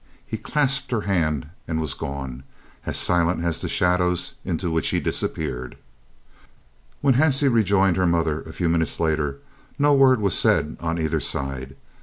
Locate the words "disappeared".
4.99-5.77